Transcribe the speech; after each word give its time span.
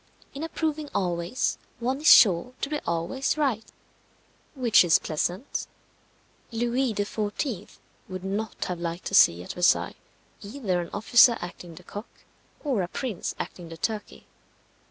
In 0.33 0.41
approving 0.41 0.89
always, 0.95 1.59
one 1.79 2.01
is 2.01 2.11
sure 2.11 2.55
to 2.61 2.69
be 2.71 2.79
always 2.87 3.37
right 3.37 3.63
which 4.55 4.83
is 4.83 4.97
pleasant. 4.97 5.67
Louis 6.51 6.91
XIV. 6.95 7.77
would 8.09 8.23
not 8.23 8.65
have 8.65 8.79
liked 8.79 9.05
to 9.05 9.13
see 9.13 9.43
at 9.43 9.53
Versailles 9.53 9.93
either 10.41 10.81
an 10.81 10.89
officer 10.91 11.37
acting 11.39 11.75
the 11.75 11.83
cock, 11.83 12.09
or 12.63 12.81
a 12.81 12.87
prince 12.87 13.35
acting 13.37 13.69
the 13.69 13.77
turkey. 13.77 14.25